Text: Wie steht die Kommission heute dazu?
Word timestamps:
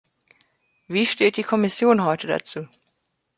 Wie 0.87 1.05
steht 1.05 1.37
die 1.37 1.43
Kommission 1.43 2.03
heute 2.03 2.25
dazu? 2.25 2.67